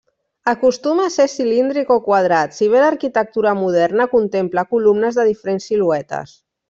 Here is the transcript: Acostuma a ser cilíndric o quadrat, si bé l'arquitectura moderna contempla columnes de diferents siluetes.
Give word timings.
Acostuma 0.51 1.03
a 1.09 1.11
ser 1.15 1.25
cilíndric 1.33 1.91
o 1.95 1.97
quadrat, 2.07 2.57
si 2.61 2.69
bé 2.71 2.81
l'arquitectura 2.85 3.53
moderna 3.61 4.09
contempla 4.15 4.65
columnes 4.75 5.21
de 5.21 5.27
diferents 5.31 5.69
siluetes. 5.73 6.35